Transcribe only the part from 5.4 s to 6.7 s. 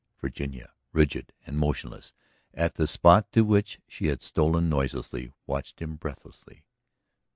watched him breathlessly.